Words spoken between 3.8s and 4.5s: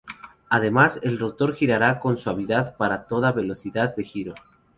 de giro.